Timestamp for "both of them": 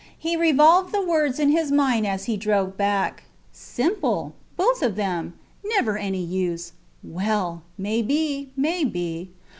4.57-5.35